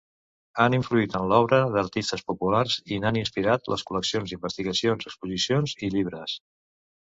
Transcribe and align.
Han 0.61 0.75
influït 0.77 1.17
en 1.19 1.27
l'obra 1.31 1.59
d'artistes 1.75 2.25
populars 2.31 2.79
i 2.95 2.99
n'han 3.05 3.21
inspirat 3.21 3.71
les 3.75 3.87
col·leccions, 3.93 4.35
investigació, 4.41 4.99
exposicions 5.05 5.81
i 5.89 5.95
llibres. 5.97 6.39